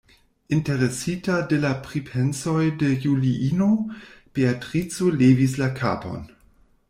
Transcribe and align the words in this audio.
Interesita 0.55 1.35
de 1.51 1.59
la 1.65 1.73
pripensoj 1.89 2.63
de 2.83 2.89
Juliino, 3.05 3.69
Beatrico 4.39 5.11
levis 5.21 5.57
la 5.63 5.69
kapon. 5.83 6.27